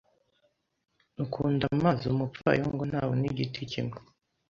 [1.23, 3.97] ukunda amazi Umupfayongo ntabona igiti kimwe